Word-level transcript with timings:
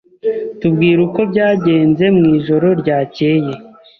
Tubwire 0.59 0.99
uko 1.07 1.19
byagenze 1.31 2.05
mwijoro 2.15 2.67
ryakeye. 2.81 3.53